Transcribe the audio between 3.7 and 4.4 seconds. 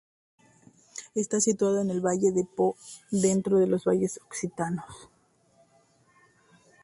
Valles